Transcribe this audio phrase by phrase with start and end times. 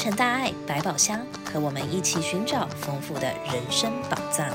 [0.00, 4.48] 成大爱百宝箱，和我们一起寻找丰富的人生宝藏。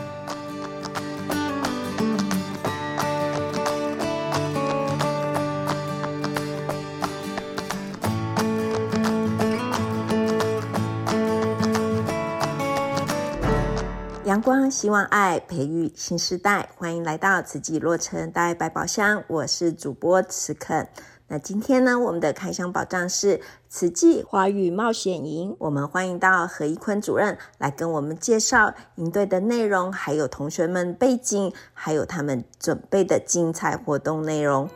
[14.24, 20.90] 阳光希望爱，培育新时代，欢迎来到慈济洛城大爱百宝箱，我是主播慈肯。
[21.28, 25.56] 那今天呢，我们的开箱宝藏是慈济华语冒险营。
[25.58, 34.70] 我们欢迎到何一坤主任来跟我们介绍营队的内容，还有同学们背景，还有他们准备的精彩活动内容。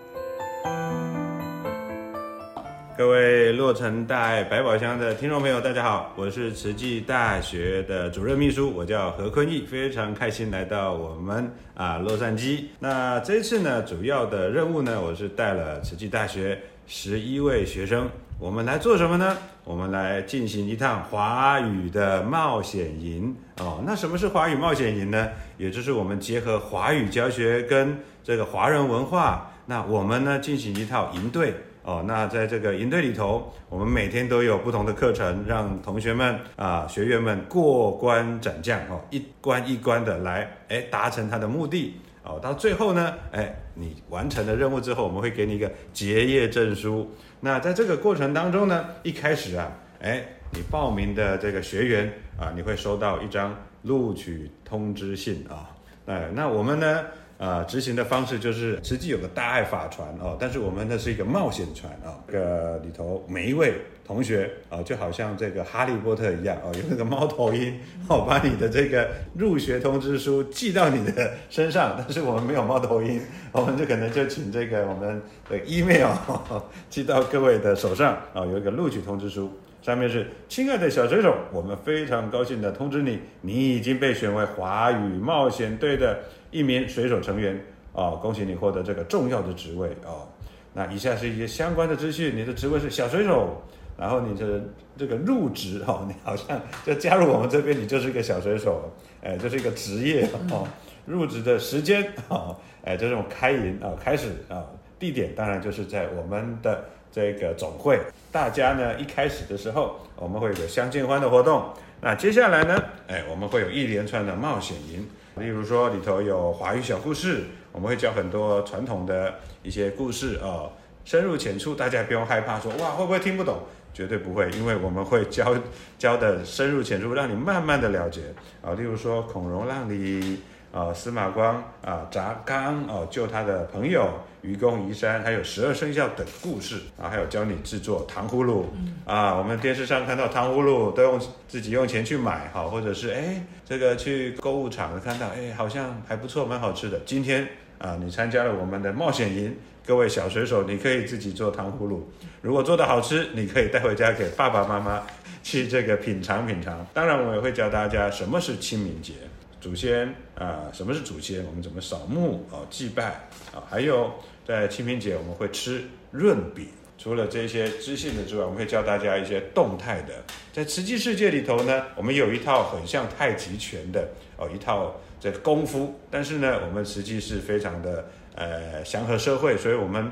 [2.99, 12.65] 各位洛城大爱百宝箱的听众朋友，大家好，我是慈济大学的主任秘书，我叫何坤义，非常开心来到我们啊洛杉矶。
[12.77, 18.05] 那这次呢，主要的任务呢，我是带了慈济大学十一位学生，
[18.37, 19.37] 我们来做什么呢？
[19.63, 23.81] 我们来进行一趟华语的冒险营哦。
[23.85, 25.29] 那什么是华语冒险营呢？
[25.57, 31.53] 也就是我们结合华语教学跟这个华人文化，那我们呢进行一套营队。
[31.89, 42.39] 哦，那在这个营队里头，我们每天都有不同的课程，让同学们啊、学员们过关斩将哦，一关一关的来，哎，达成他的目的哦。
[42.39, 47.09] 到最后呢，哎，你完成了任务之后，我们会给你一个结业证书。
[47.39, 55.71] 那在这个过程当中呢，一开始啊，哎，你报名的这个学员啊，你会收到一张录取通知信啊。
[56.05, 57.03] 哎，那我们呢？
[57.39, 62.19] 啊，执行的方式就是实际有个大爱法船哦，但是我们那是一个冒险船啊。
[62.27, 71.95] 这个里头每一位同学啊，就好像这个哈利波特一样哦，有那个猫头鹰哦， 把你的这个入学通知书寄到你的身上。
[71.97, 73.21] 但是我们没有猫头鹰，
[73.53, 76.09] 我们就可能就请这个我们的 email
[76.89, 79.49] 寄到各位的手上啊，有一个录取通知书，
[79.81, 86.19] 上面是亲爱的小水手，我们非常高兴的通知你，你已经被选为华语冒险队的。
[86.51, 90.27] 一名水手成员、哦，恭喜你获得这个重要的职位、哦！
[90.73, 93.61] 那以下是一些相关的资讯，你的职位是小水手，
[93.95, 94.59] 然后你的
[94.97, 100.67] 这个入职、哦，你好像就加入我们这边，你就是一个小水手，哎，就是一个职业哦。
[101.05, 104.65] 入职的时间哦，哎，这种开营啊、开始啊、
[104.97, 106.83] 地点当然就是在我们的
[107.19, 107.99] 这个总会。
[108.31, 111.65] 大家呢一开始的时候，我们会有个相见欢的活动。
[111.99, 115.05] 那接下来呢，哎，我们会有一连串的冒险营。
[115.35, 117.43] 例如说，里头有华语小故事，
[117.73, 120.71] 我们会教很多传统的一些故事哦，
[121.03, 123.59] 深入浅出，大家不用害怕说哇会不会听不懂，
[123.93, 125.53] 绝对不会，因为我们会教
[125.97, 128.21] 教的深入浅出，让你慢慢的了解
[128.61, 128.71] 啊。
[128.75, 130.39] 例如说孔融让梨。
[130.71, 134.07] 啊，司马光啊，砸缸哦，救他的朋友，
[134.41, 139.35] 愚公移山，还有十二生肖等故事啊，还有教你制作糖葫芦、嗯、啊。
[139.35, 146.99] 我们电视上看到糖葫芦都用自己用钱去买哈，或者是哎，这个去购物场看到哎，好像还不错，蛮好吃的。
[147.05, 147.47] 今天
[147.79, 152.07] 啊，你参加了我们的冒险营，各位小水手，你可以自己做糖葫芦，
[152.43, 155.01] 如果做的好吃，你可以带回家给爸爸妈妈
[155.41, 156.85] 去这个品尝品尝。
[156.93, 159.13] 当然，我也会教大家什么是清明节。
[159.59, 161.45] 祖先啊、什么是祖先？
[161.45, 163.63] 我们怎么扫墓啊、祭拜啊？
[163.69, 164.13] 还有
[164.47, 166.67] 在清明节我们会吃润饼。
[166.97, 170.21] 除了这些知性的之外，我们会教大家一些动态的。
[170.51, 175.97] 在瓷器世界里头呢，我们有一套很像太极拳的哦，一套这个功夫。
[176.11, 178.05] 但是呢，我们实际是非常的
[178.35, 180.11] 呃祥和社会，所以我们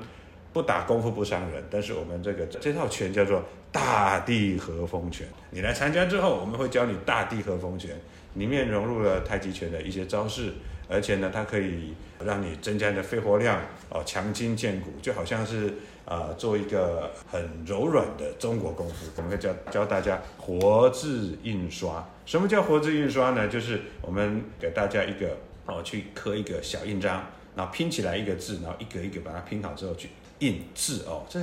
[0.57, 1.63] 不打功夫不伤人。
[1.69, 5.27] 但是我们这个这套拳叫做大地和风拳。
[5.51, 7.95] 你来参加之后，我们会教你大地和风拳。
[8.33, 10.53] 里面融入了太极拳的一些招式，
[10.87, 13.59] 而且呢，它可以让你增加你的肺活量
[13.89, 15.73] 哦，强筋健骨，就好像是
[16.05, 19.07] 啊、做一个很柔软的中国功夫。
[19.15, 22.07] 我们会教教大家活字印刷。
[22.25, 23.47] 什么叫活字印刷呢？
[23.47, 25.35] 就是我们给大家一个
[25.65, 27.25] 哦，去刻一个小印章，
[27.55, 30.09] 然后拼起来一个字，然后一个一个把它拼好之后去
[30.39, 31.25] 印字哦。
[31.29, 31.39] 这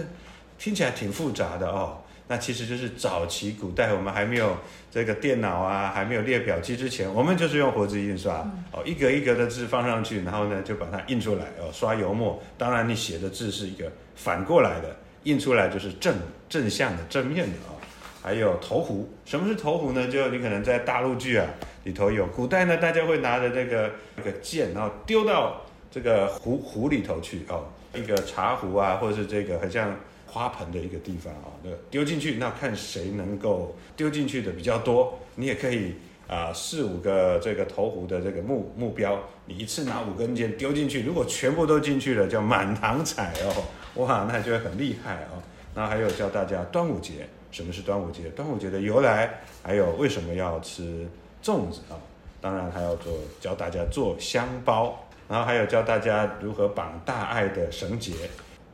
[0.59, 1.99] 听起来挺复杂的哦。
[2.27, 4.57] 那其实就是早期古代我们还没有
[4.91, 8.37] 这个电脑啊，还没有列表机之前，我们就是用活字印刷
[8.73, 12.43] 哦，一格一格的字放上去，然后呢就把它印出来哦，刷油墨。
[12.57, 16.17] 当然你写的字是一个反过来的，印出来就是正
[16.49, 17.77] 正向的正面的啊。
[18.23, 20.09] 还有投壶，什么是投壶呢？
[20.09, 21.47] 就你可能在大陆剧啊
[21.83, 25.61] 里头有，古代呢大家会拿着那个那个剑，然后丢到
[25.95, 29.95] 这个壶壶里头去哦，一个茶壶啊，或者是这个很像。
[30.27, 35.17] 花盆的一个地方啊，那丢进去，那看谁能够丢进去的比较多。
[35.37, 35.95] 你也可以
[36.27, 43.63] 啊，四五个这个投壶的这个目目标，你一次拿五根箭丢进去，如果全部都进去了，叫满堂彩哦，
[44.03, 45.41] 哇，那就会很厉害哦。
[45.73, 48.29] 那还有教大家端午节，什么是端午节？
[48.31, 51.07] 端午节的由来，还有为什么要吃
[51.45, 51.95] 粽子啊？
[52.41, 58.13] 当然还要做教大家做香包，然后还有教大家如何绑大爱的绳结。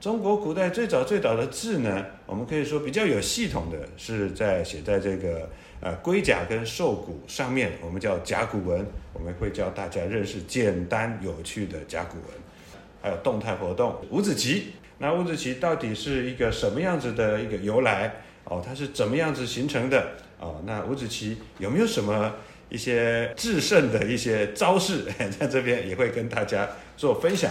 [0.01, 5.49] 中国古代最早最早的字呢，我们可以说比较有系统的是在写在这个
[5.81, 8.87] 呃龟甲跟兽骨上面，我们叫甲骨文。
[9.13, 12.29] 我们会教大家认识简单有趣的甲骨文，
[13.03, 13.95] 还有动态活动。
[14.09, 18.23] 五子棋，那五子棋到底是一个什么样子的一个由来？
[18.45, 20.13] 哦，它是怎么样子形成的？
[20.39, 22.33] 哦，那五子棋有没有什么
[22.71, 25.03] 一些制胜的一些招式？
[25.39, 27.51] 在这边也会跟大家做分享。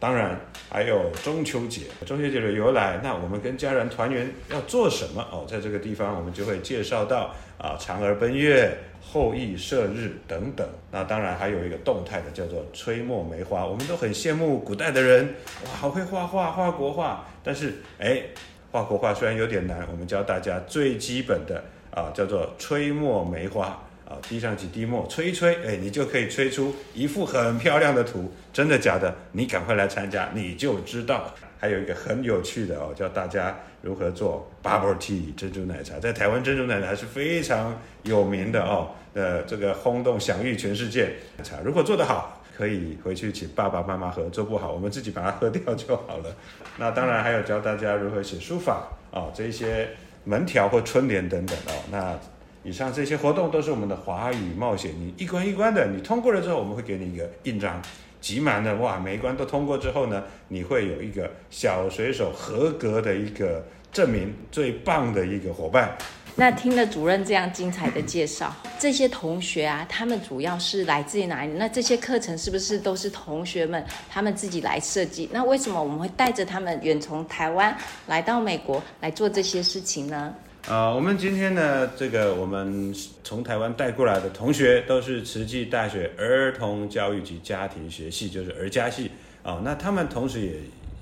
[0.00, 0.38] 当然，
[0.68, 3.00] 还有中秋节，中秋节的由来。
[3.02, 5.26] 那我们跟家人团圆要做什么？
[5.32, 10.68] 哦，在这个地方我们就会介绍到啊，嫦娥奔月、后羿射日等等。
[10.90, 13.64] 那当然还有一个动态的，叫做吹墨梅花。
[13.64, 15.34] 我们都很羡慕古代的人，
[15.64, 17.26] 哇，好会画画，画国画。
[17.42, 18.24] 但是，哎，
[18.70, 23.82] 画国画虽然有点难，我们教大家最基本的啊，叫做吹墨梅花。
[24.08, 28.32] 啊，滴上几滴墨，吹一吹，哎，你就可以吹出一幅很漂亮的图。
[28.52, 29.14] 真的假的？
[29.32, 31.34] 你赶快来参加，你就知道。
[31.58, 35.98] 还有一个很有趣的哦，教大家如何做 bubble tea 珍珠奶茶。
[35.98, 41.14] 在台湾，珍珠奶茶是非常有名的哦，呃，这个轰动享誉全世界。
[41.42, 46.36] 茶如果做得好，可以回去请爸爸妈妈喝；做不好，我们自己把它喝掉就好了。
[46.76, 49.88] 那当然还有教大家如何写书法啊，这些
[50.24, 51.72] 门条或春联等等哦。
[51.90, 52.18] 那
[52.64, 57.80] 以上这些活动都是我们的华语冒险，你一关一关的，你通过了之后，我们会给你一个印章，
[58.22, 63.62] 集满的哇，每一关都通过之后呢，你会有一个小水手合格的一个
[63.92, 65.94] 证明，最棒的一个伙伴。
[66.36, 71.52] 那听了主任这样精彩的介绍，这些同学啊，他们主要是来自于哪里？
[71.52, 75.28] 那这些课程是不是都是同学们他们自己来设计？
[75.30, 77.76] 那为什么我们会带着他们远从台湾
[78.06, 80.34] 来到美国来做这些事情呢？
[80.66, 82.90] 啊、我们今天呢，这个我们
[83.22, 89.10] 从台湾带过来的同学都是慈济大学儿童教育及家庭学系，就是儿家系
[89.42, 89.62] 啊、哦。
[89.62, 90.52] 那他们同时也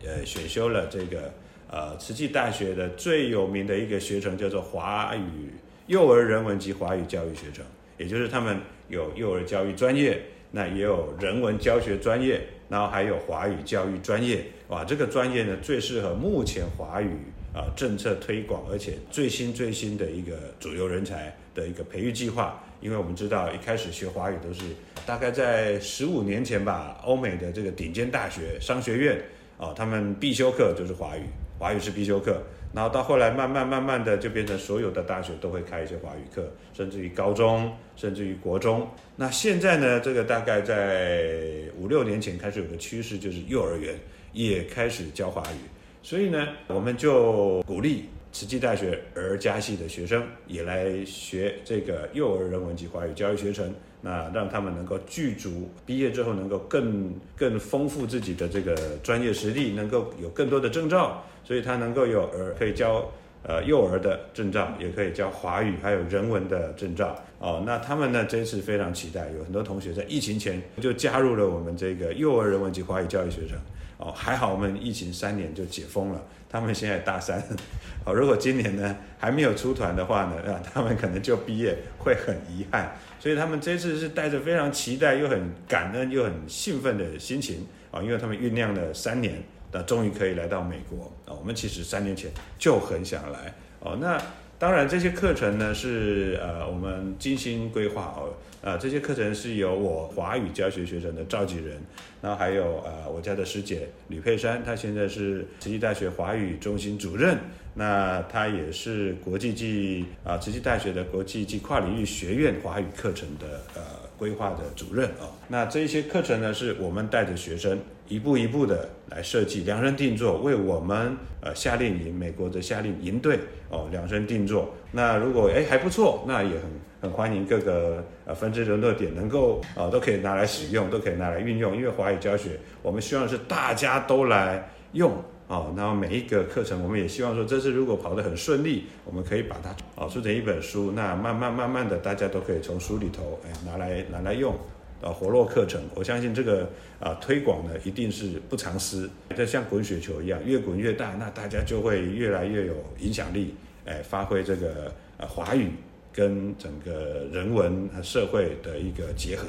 [0.04, 1.32] 呃选修了这个
[1.70, 5.52] 呃慈济大学的最有名的一个学程，叫做华语
[5.86, 7.64] 幼儿人文及华语教育学程，
[7.98, 10.20] 也就是他们有幼儿教育专业，
[10.50, 14.44] 那也有人文教学专业，然后还有华语教育专业。
[14.70, 17.10] 哇，这个专业呢，最适合目前华语。
[17.54, 22.64] 啊，政策推广，而且最新最新的一个主流人才的一个培育计划。
[22.80, 24.64] 因为我们知道，一开始学华语都是
[25.06, 29.22] 大概在十五年前吧，欧美的这个顶尖大学商学院
[29.56, 31.22] 啊，他们必修课就是华语，
[31.58, 32.42] 华语是必修课。
[32.74, 38.88] 然后到后来，慢慢慢慢的就变成所有的大学都会开一些华语课，甚至于高中，甚至于国中。
[39.14, 41.30] 那现在呢，这个大概在
[41.76, 43.94] 五六年前开始有个趋势，就是幼儿园
[44.32, 45.56] 也开始教华语。
[46.02, 63.08] 所以呢，我们就鼓励慈济大学儿家系的学生也来学这个幼儿人文及华语教育学程，那让他们能够具足毕业之后能够更更丰富自己的这个专业实力，能够有更多的证照，所以他能够有儿可以教
[63.44, 67.62] 呃幼儿的证照，也可以教华语还有人文的证照哦。
[67.64, 73.56] 那他们呢，这次非常期待，有很多同学在疫情前就加入了我们这个幼儿人文及华语教育学程。
[74.04, 76.20] 哦，还好我们疫情三年就解封了，
[76.50, 77.40] 他们现在大三，
[78.04, 91.04] 哦，如果今年呢还没有出团的话呢，啊， 他们可能就毕业会很遗憾，所以他们这次是带着非常期待又很感恩又很兴奋的心情啊，因为他们酝酿了三年，那终于可以来到美国。
[91.24, 93.54] 啊，我们其实三年前就很想来。
[93.78, 94.20] 哦，那。
[94.62, 101.80] 当然，这些课程呢是呃我们精心规划哦，呃这些课程是由我华语教学学生的召集人，
[102.20, 107.36] 然后还有呃我家的师姐吕佩珊，她现在是慈济大学华语中心主任，
[107.74, 113.82] 那她也是国际暨啊慈济大学的国际暨跨领域学院华语课程的呃
[114.22, 117.76] 规划的主任啊、那这一些课程呢是我们带着学生
[118.06, 124.72] 一步一步的来设计，量身定做，为我们呃夏令营美国的夏令营队哦量身定做。
[124.92, 126.62] 那如果哎还不错，那也很
[127.00, 131.76] 很欢迎各个呃分支的热点能够啊、呃、都可以拿来使用，都可以拿来运用。
[131.76, 135.12] 因为华语教学，我们希望是大家都来用。
[135.48, 144.54] 哦，然后每一个课程，我们也希望说，这次如果跑得很顺利，我们可以把它哦出成一本书，那慢慢慢慢的，大家都可以从书里头哎拿来拿来用，
[145.02, 145.82] 啊活络课程。
[145.94, 146.66] 我相信这个
[146.98, 155.68] 啊推广呢，一定是不藏私，这像滚雪球一样，越滚越大，那大家就会越来越有影响力，哎发挥这个呃华语
[156.14, 159.48] 跟整个人文和社会的一个结合，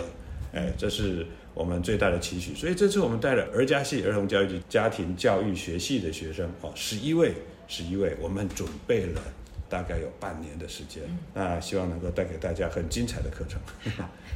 [0.52, 1.26] 哎这是。
[1.54, 7.34] 我们最大的期许，所以这次我们带了儿家系儿童教育及家庭教育学系的学生，哦，十一位，
[7.68, 9.22] 十一位，我们准备了
[9.74, 13.60] 大概有半年的时间，嗯、那希望能够带给大家很精彩的课程。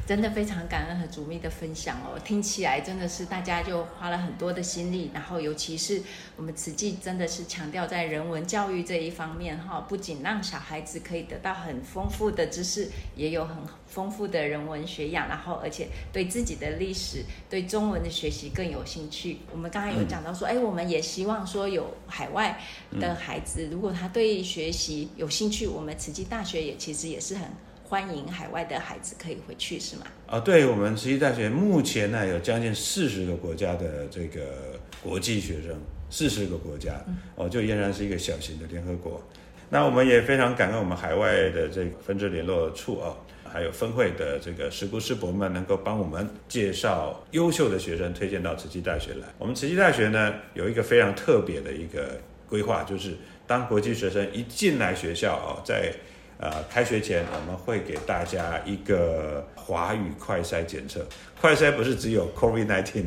[0.08, 6.02] 真的非常感恩和主秘的分享哦，听起来真的是大家就花了很多的心力，然后尤其是
[6.38, 19.40] 我们慈济真的是强调在人文教育这一方面哈，不仅让小孩子可以得到很丰富的知识，也有很丰富的人文学养，然后而且对自己的历史、对中文的学习更有兴趣。
[19.52, 22.60] 我们刚才有讲到说，哎、嗯，我们也希望说有海外
[23.00, 27.48] 的孩子，如果他对学习有兴趣，我们慈济大学也其实也是很。
[27.90, 30.02] 欢迎海外的孩子可以回去，是吗？
[30.26, 35.74] 啊，对，我们慈济大学目前呢有将近四十个国家的这个国际学生，
[36.10, 37.02] 四十个国家，
[37.36, 39.26] 哦，就俨然是一个小型的联合国。
[39.70, 43.16] 那我们也非常感恩我们海外的这个分支联络处啊，
[43.46, 49.28] 还有分会的这个师姑师伯们，能够帮我们介绍优秀的学生推荐到慈济大学来。
[49.38, 52.20] 我们慈济大学呢有一个非常特别的一个
[52.50, 53.16] 规划，就是
[53.48, 55.92] 当国际学生一进来学校啊，在
[56.40, 61.04] 呃，开学前我们会给大家一个华语快筛检测。
[61.42, 63.06] 快筛不是只有 COVID-19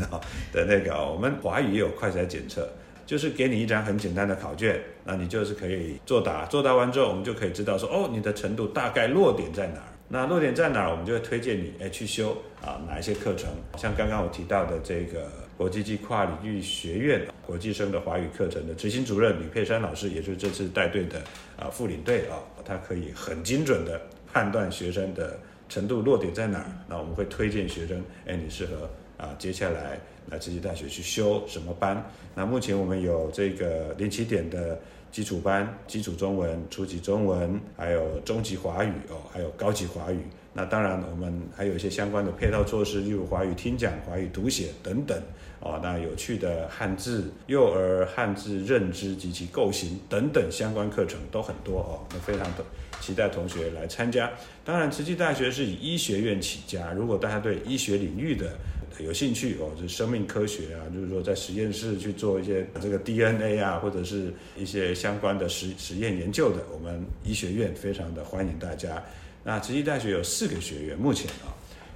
[0.53, 2.69] 的那个，我们华语也有快筛检测，
[3.07, 6.45] 就是给你一张很简单的考卷，那你就是可以作答。
[6.47, 9.87] 作答完之后，我们就可以知道说，哦，你的程度大概落点在哪儿。
[10.09, 13.49] 那落点在哪儿，我们就会推荐你哎去修啊哪一些课程。
[13.77, 15.31] 像刚刚我提到的这个。
[15.61, 21.21] 国际暨跨领域学院国际生的华语课程的执行主任吕佩珊老师，也是这次带队的
[21.55, 24.01] 啊副领队啊，他可以很精准的
[24.33, 25.39] 判断学生的
[25.69, 26.65] 程度落点在哪儿。
[26.89, 28.89] 那我们会推荐学生，哎，你适合
[29.19, 30.01] 啊接下来
[30.31, 32.03] 来慈济大学去修什么班？
[32.35, 34.81] 那目前我们有这个零起点的
[35.13, 40.21] 基础班、基础中文、初级中文，还有中级华语哦，还有高级华语。
[40.55, 45.17] 那当然，我们还有一些相关的配套措施，例如华语听讲、华语读写等等
[45.61, 45.81] 哦。
[45.83, 52.05] 那有趣的汉字、幼儿汉字认知及其构型等等相关课程都很多哦。
[52.13, 52.65] 那非常的
[53.01, 54.31] 期待同学来参加。
[54.65, 58.53] 当然，慈济大学是以医学院起家，如果大家对医学领域的
[58.99, 69.03] 有兴趣哦，就是生命科学啊，就是说在实验室去做一些这个 DNA 啊，或者是一些相关的实实验研究的，我们医学院非常的欢迎大家。
[69.43, 71.49] 那慈济大学有四个学院，目前啊，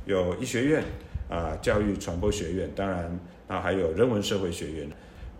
[0.06, 0.82] 有医学院
[1.28, 4.88] 啊，教育传播学院，当然啊还有人文社会学院。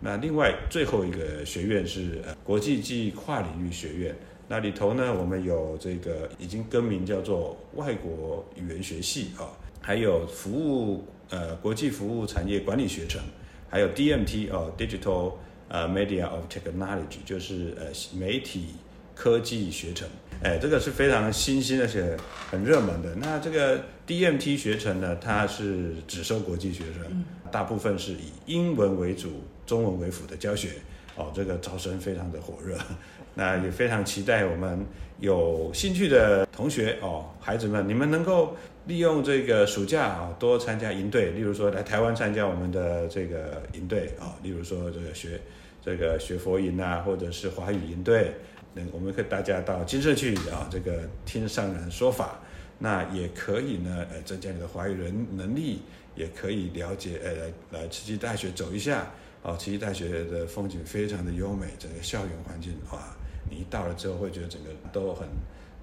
[0.01, 4.15] 那另外最后一个学院是呃国际暨跨领域学院，
[4.47, 9.49] 那里头呢，我们有这个已经更名叫做外国语言学系啊，
[9.81, 13.21] 还有服务呃国际服务产业管理学程，
[13.69, 15.33] 还有 DMT 哦，Digital
[15.69, 17.85] 呃 Media of Technology，就是呃
[18.19, 18.75] 媒体
[19.15, 20.07] 科技学程。
[20.43, 22.15] 哎，这个是非常新兴而且
[22.51, 23.15] 很热门的。
[23.15, 30.73] 那这个 DMT 学程呢，它是只收国际学生，大部分是以英文为主、中文为辅的教学。
[31.15, 32.77] 哦，这个招生非常的火热。
[33.33, 34.85] 那也非常期待我们
[35.19, 45.39] 有兴趣的同学哦，孩子们，你们能够利用这个暑假啊，多参加营队，例如说来台湾参加我们的这个营队啊，例如说这个学
[45.83, 48.33] 这个学佛营啊，或者是华语营队。
[48.73, 52.41] 那我们可以大家到金舍去啊，这个听上人说法，
[52.77, 55.81] 那也可以呢，呃，增加你的华语人能力，
[56.15, 59.11] 也可以了解，呃，来来慈济大学走一下，
[59.43, 63.15] 哦，慈济大学的风景非常的优美，整个校园环境哇，
[63.49, 65.27] 你一到了之后会觉得整个都很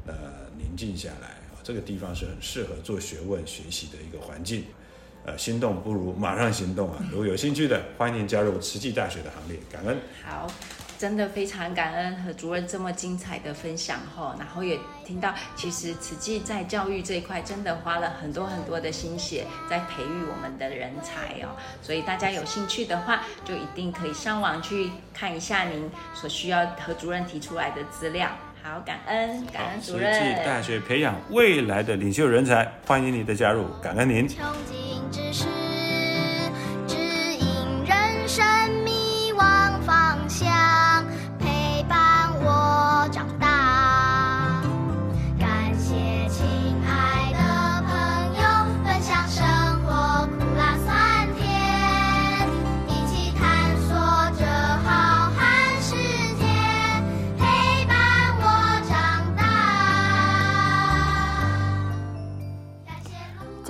[0.07, 0.15] 呃
[0.59, 4.65] 宁静下来，哦这个地方是很适合做学问学习的一个环境，
[5.25, 7.03] 呃，心动不如马上行动啊！
[7.11, 9.97] 如果有兴趣的，欢迎加入慈济大学的行列，感恩。
[10.23, 10.47] 好。
[11.03, 28.31] 真的非常感恩何主任这么精彩的分享哈，然后也听到其实慈济在教育这一块真的花了很多很多的心血在培育我们的人才哦，所以大家有兴趣的话，就一定可以上网去看一下您所需要何主任提出来的资料。
[28.63, 30.15] 好，感恩感恩主任。
[30.15, 34.29] 慈济大学培养未来的领袖人才，欢迎你的加入，感恩您。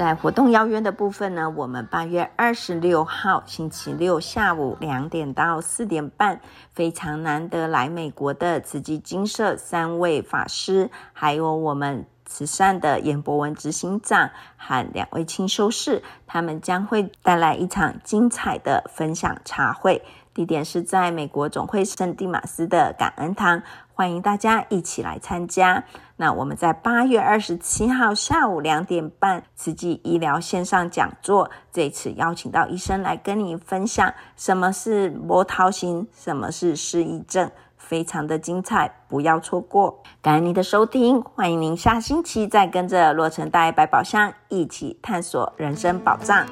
[0.03, 6.41] 在活动邀约的部分呢，我们八月二十六号星期六下午两点到四点半，
[6.73, 20.03] 非常难得来美国的慈济精舍三位法师，还有我们慈善的颜博文执行长和两位清修士，他们将会带来一场精彩的分享茶会。
[20.35, 23.63] 地点是在美国总会圣地马斯的感恩堂，
[23.93, 25.85] 欢迎大家一起来参加。
[26.17, 40.03] 那我们在八月二十七号下午两点半，慈济医疗线上讲座，这次邀请到医生来跟你分享什么是摸桃型，什么是失忆症，非常的精彩，不要错过。
[40.23, 46.47] 感恩您的收听，欢迎您下星期再跟着洛成大爱百宝箱一起探索人生宝藏。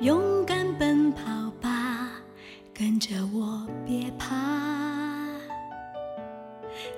[0.00, 1.22] 勇敢奔跑
[1.58, 2.10] 吧，
[2.74, 4.36] 跟着我，别怕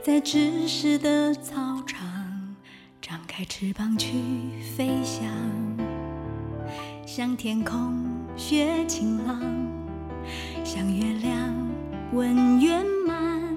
[0.02, 2.56] 在知识的操场，
[3.00, 4.10] 张开翅膀去
[4.76, 5.28] 飞翔，
[7.06, 7.94] 向天空
[8.36, 9.40] 学晴朗，
[10.64, 11.54] 像月亮
[12.12, 13.56] 问圆满。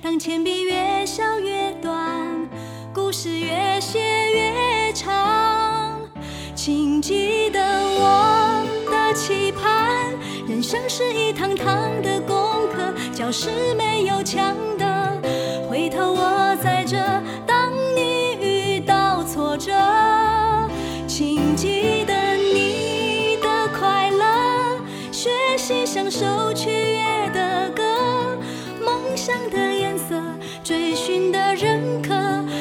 [0.00, 2.48] 当铅笔越削越短，
[2.94, 4.00] 故事越写
[4.32, 6.00] 越长，
[6.54, 8.69] 请记得我。
[10.70, 12.36] 像是一堂堂的功
[12.72, 15.20] 课，教室没有墙的。
[15.68, 16.96] 回头我在这，
[17.44, 19.72] 当你遇到挫折，
[21.08, 24.78] 请记得你的快乐，
[25.10, 28.38] 学习享受取悦的歌，
[28.80, 30.22] 梦想的颜色，
[30.62, 32.14] 追寻的认可，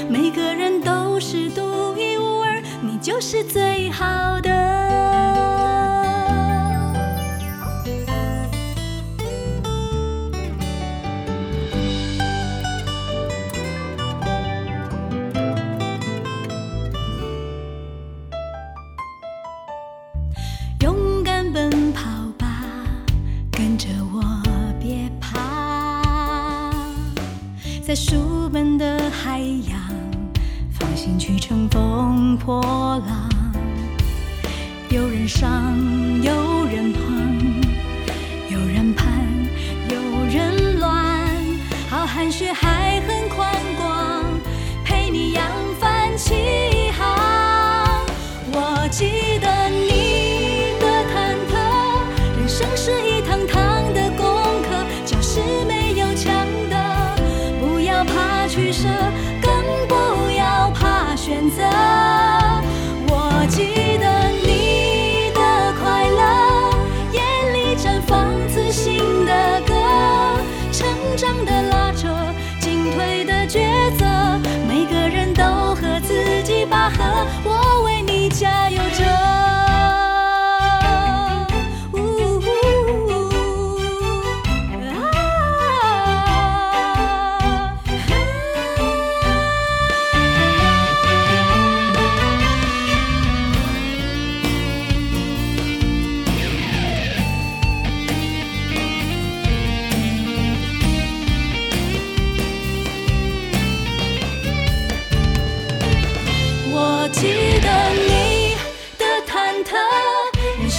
[0.10, 1.62] 每个人都是独
[1.96, 4.29] 一无二，你就是最好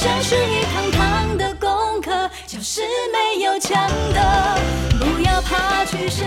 [0.02, 2.10] 像是一堂堂的功课
[2.46, 2.80] 教室
[3.12, 4.58] 没有墙的
[4.98, 6.26] 不要怕去胜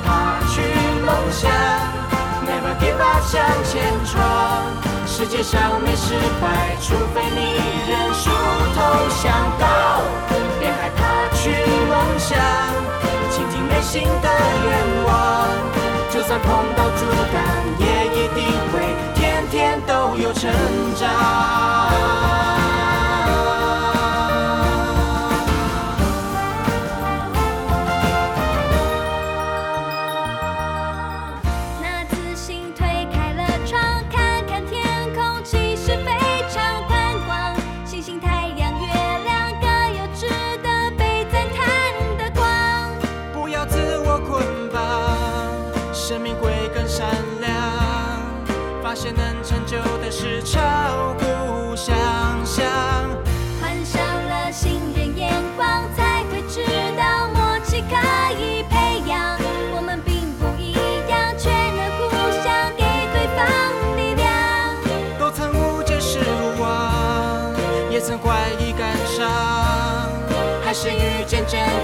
[0.00, 0.60] 别害怕去
[1.04, 1.50] 梦想
[2.46, 4.18] ，Never give up，向前闯。
[5.06, 7.60] 世界上没失败，除非你
[7.90, 8.30] 认输
[8.74, 8.78] 投
[9.22, 9.32] 降。
[9.58, 9.64] Go，
[10.58, 11.00] 别害怕
[11.36, 11.50] 去
[11.88, 12.38] 梦想，
[13.30, 14.28] 倾听内心的
[14.64, 15.48] 愿望，
[16.10, 17.42] 就算碰到阻挡，
[17.78, 18.38] 也一定
[18.72, 20.50] 会天天都有成
[20.96, 22.59] 长。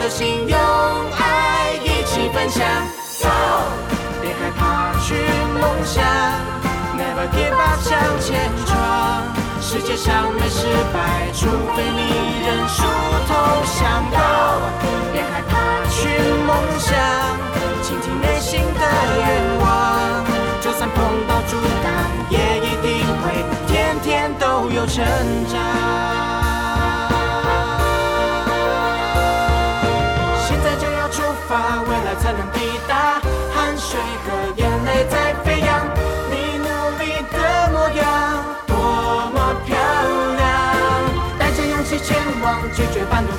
[0.06, 0.56] 的心，用
[1.18, 2.64] 爱一起分享。
[3.22, 3.28] Go，
[4.22, 5.14] 别害怕去
[5.58, 6.04] 梦想
[6.94, 9.24] ，Never give up，向前闯。
[9.60, 12.84] 世界上没失败，除非你认输
[13.26, 13.34] 投
[13.74, 14.04] 降。
[14.12, 14.62] Go，
[15.12, 16.06] 别害怕去
[16.46, 16.94] 梦想，
[17.82, 18.82] 倾听内心的
[19.18, 20.24] 愿望，
[20.60, 21.90] 就算碰到阻挡，
[22.30, 25.04] 也一定会天天都有成
[25.48, 26.45] 长。
[32.20, 33.20] 才能抵达。
[33.54, 35.86] 汗水和眼泪在飞扬，
[36.30, 36.66] 你努
[36.98, 37.36] 力的
[37.72, 38.04] 模样
[38.66, 38.76] 多
[39.32, 39.76] 么漂
[40.36, 40.40] 亮。
[41.38, 43.32] 带着勇气前往，拒绝半途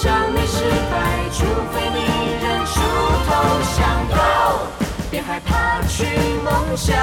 [0.00, 1.98] 胜利失败，除非你
[2.42, 2.80] 认输
[3.28, 3.30] 投
[3.76, 3.78] 降。
[4.08, 4.66] Go，
[5.10, 6.06] 别害怕去
[6.42, 6.96] 梦想，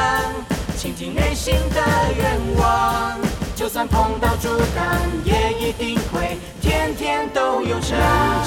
[0.76, 1.82] 倾听内心的
[2.18, 3.20] 愿望，
[3.56, 4.84] 就算碰到阻挡，
[5.24, 7.96] 也一定会天天都有成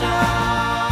[0.00, 0.89] 长。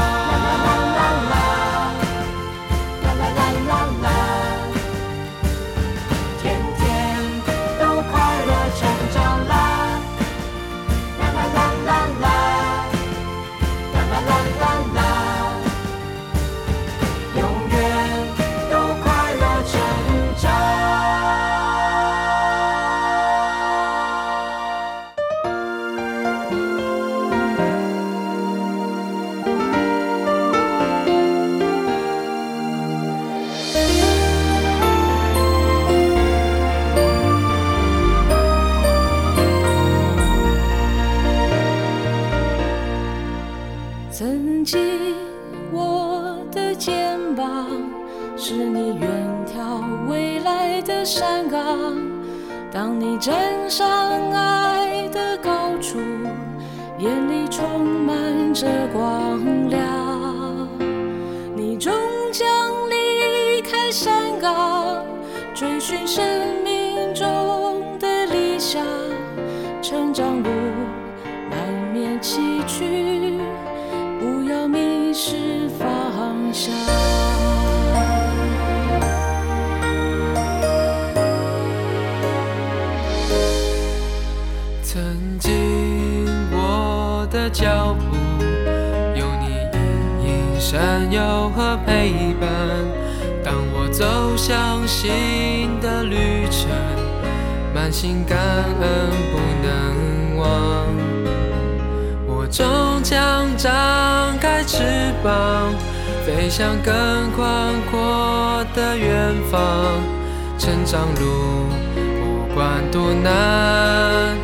[48.79, 49.09] 你远
[49.45, 51.61] 眺未来的山岗，
[52.71, 53.85] 当你站上
[54.31, 55.99] 爱的高处，
[56.99, 60.69] 眼里充满着光亮。
[61.57, 61.93] 你终
[62.31, 62.47] 将
[62.89, 65.05] 离开山岗，
[65.53, 66.25] 追寻生
[66.63, 68.81] 命中的理想，
[69.83, 70.49] 成长路
[71.51, 71.59] 难
[71.93, 73.41] 免崎岖。
[74.21, 76.98] 不要迷失方向。
[91.09, 92.49] 隐闪耀和陪伴，
[93.43, 96.69] 当我走向新的旅程，
[97.75, 100.47] 满心感恩不能忘。
[102.27, 104.83] 我终将张开翅
[105.23, 105.73] 膀，
[106.27, 106.93] 飞向更
[107.33, 109.61] 宽阔的远方。
[110.59, 111.67] 成长路
[112.21, 114.37] 不管多难，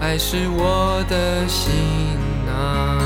[0.00, 1.72] 爱是我的行
[2.46, 3.01] 囊。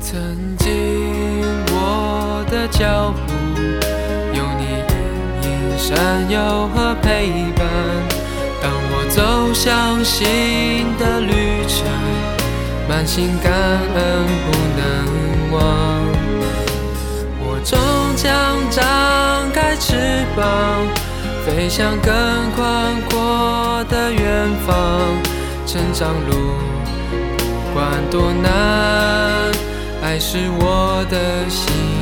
[0.00, 0.70] 曾经，
[1.70, 3.32] 我的脚步
[4.34, 4.62] 有你
[5.42, 5.88] 隐隐闪
[6.30, 7.06] 耀和陪
[7.56, 7.60] 伴。
[8.60, 11.86] 当我走向新的旅程，
[12.86, 13.96] 满心感恩
[14.44, 14.80] 不能
[15.52, 15.58] 忘。
[17.40, 17.78] 我终
[18.14, 18.30] 将
[18.70, 20.42] 张开翅膀，
[21.44, 22.12] 飞向更
[22.52, 24.74] 宽阔的远方。
[25.66, 26.54] 成长路
[27.30, 28.50] 不管多难，
[30.02, 32.01] 爱是我的心。